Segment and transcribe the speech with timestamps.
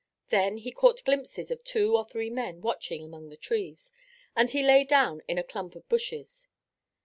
[0.29, 3.91] Then he caught glimpses of two or three men watching among the trees,
[4.35, 6.47] and he lay down in a clump of bushes.